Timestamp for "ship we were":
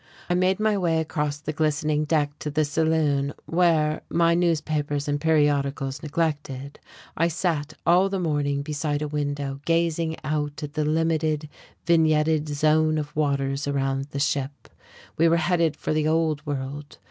14.19-15.37